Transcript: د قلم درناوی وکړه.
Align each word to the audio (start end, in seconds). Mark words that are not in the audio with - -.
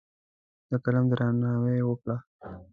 د 0.69 0.71
قلم 0.83 1.05
درناوی 1.11 1.79
وکړه. 1.85 2.17